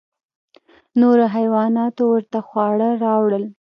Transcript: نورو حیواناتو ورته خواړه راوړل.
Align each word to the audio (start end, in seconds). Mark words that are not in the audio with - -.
نورو 0.99 1.25
حیواناتو 1.35 2.03
ورته 2.13 2.39
خواړه 2.47 2.89
راوړل. 3.03 3.43